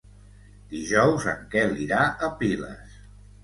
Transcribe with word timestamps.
Dijous 0.71 1.29
en 1.33 1.45
Quel 1.53 1.77
irà 1.87 2.03
a 2.09 2.33
Piles. 2.43 3.01